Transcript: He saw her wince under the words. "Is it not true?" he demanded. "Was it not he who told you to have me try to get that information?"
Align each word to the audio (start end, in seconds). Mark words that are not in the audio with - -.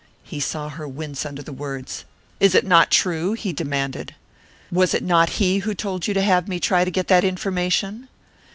He 0.23 0.39
saw 0.39 0.69
her 0.69 0.87
wince 0.87 1.27
under 1.27 1.43
the 1.43 1.53
words. 1.53 2.05
"Is 2.39 2.55
it 2.55 2.65
not 2.65 2.89
true?" 2.89 3.33
he 3.33 3.53
demanded. 3.53 4.15
"Was 4.71 4.95
it 4.95 5.03
not 5.03 5.29
he 5.37 5.59
who 5.59 5.75
told 5.75 6.07
you 6.07 6.15
to 6.15 6.23
have 6.23 6.47
me 6.47 6.59
try 6.59 6.83
to 6.83 6.89
get 6.89 7.07
that 7.09 7.23
information?" 7.23 8.07